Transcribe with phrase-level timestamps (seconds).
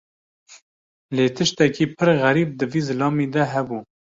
[1.15, 3.79] Lê tiştekî pir xerîb di vî zilamî de hebû.